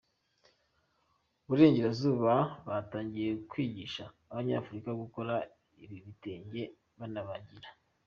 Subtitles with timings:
[1.47, 2.33] burengerazuba
[2.67, 5.33] batangiye kwigisha abanyafurika gukora
[5.83, 6.61] ibi bitenge
[6.99, 7.69] banabagira